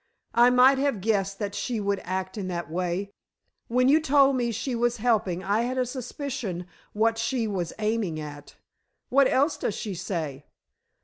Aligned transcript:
"I 0.33 0.49
might 0.49 0.79
have 0.79 0.99
guessed 0.99 1.37
that 1.37 1.53
she 1.53 1.79
would 1.79 2.01
act 2.03 2.35
in 2.35 2.47
that 2.47 2.71
way. 2.71 3.11
When 3.67 3.87
you 3.87 3.99
told 3.99 4.35
me 4.35 4.47
that 4.47 4.53
she 4.55 4.73
was 4.73 4.97
helping 4.97 5.43
I 5.43 5.61
had 5.61 5.77
a 5.77 5.85
suspicion 5.85 6.65
what 6.93 7.19
she 7.19 7.47
was 7.47 7.71
aiming 7.77 8.19
at. 8.19 8.55
What 9.09 9.27
else 9.27 9.57
does 9.57 9.75
she 9.75 9.93
say?" 9.93 10.43